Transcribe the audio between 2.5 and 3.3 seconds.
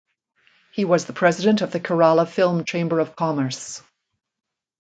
Chamber of